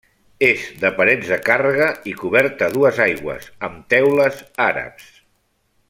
És 0.45 0.61
de 0.83 0.89
parets 0.99 1.27
de 1.33 1.37
càrrega 1.49 1.89
i 2.13 2.15
coberta 2.23 2.71
a 2.71 2.75
dues 2.79 3.03
aigües, 3.07 3.53
amb 3.69 3.85
teules 3.95 4.41
àrabs. 4.71 5.07